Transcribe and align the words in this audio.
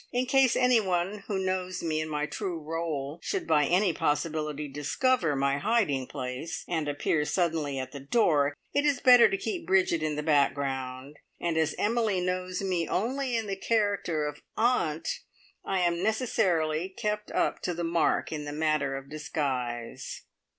In 0.11 0.25
case 0.25 0.55
anyone 0.55 1.25
who 1.27 1.37
knows 1.37 1.83
me 1.83 2.01
in 2.01 2.09
my 2.09 2.25
true 2.25 2.59
role 2.59 3.19
should 3.21 3.45
by 3.45 3.65
any 3.67 3.93
possibility 3.93 4.67
discover 4.67 5.35
my 5.35 5.59
hiding 5.59 6.07
place, 6.07 6.63
and 6.67 6.87
appear 6.87 7.23
suddenly 7.23 7.77
at 7.77 7.91
the 7.91 7.99
door, 7.99 8.55
it 8.73 8.83
is 8.83 8.99
better 8.99 9.29
to 9.29 9.37
keep 9.37 9.67
Bridget 9.67 10.01
in 10.01 10.15
the 10.15 10.23
background, 10.23 11.17
and 11.39 11.55
as 11.55 11.75
Emily 11.77 12.19
knows 12.19 12.63
me 12.63 12.87
only 12.87 13.37
in 13.37 13.45
the 13.45 13.55
character 13.55 14.25
of 14.27 14.41
aunt, 14.57 15.07
I 15.63 15.81
am 15.81 16.01
necessarily 16.01 16.89
kept 16.89 17.29
up 17.29 17.61
to 17.61 17.75
the 17.75 17.83
mark 17.83 18.31
in 18.31 18.45
the 18.45 18.51
matter 18.53 18.95
of 18.97 19.07
disguise. 19.07 20.23